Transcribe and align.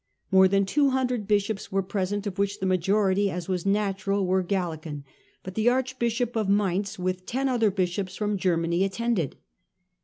More 0.31 0.47
than 0.47 0.65
two 0.65 0.89
hundred 0.89 1.27
bishops 1.27 1.71
were 1.71 1.83
present, 1.83 2.25
of 2.25 2.35
whom 2.35 2.47
the 2.59 2.65
majority, 2.65 3.29
as 3.29 3.47
was 3.47 3.67
natural, 3.67 4.25
were 4.25 4.41
Gallican, 4.41 5.03
but 5.43 5.53
the 5.53 5.69
archbishop 5.69 6.35
of 6.35 6.49
Mainz, 6.49 6.97
with 6.97 7.27
ten 7.27 7.47
other 7.47 7.69
bishops 7.69 8.15
from 8.15 8.35
Germany, 8.35 8.83
attended. 8.83 9.35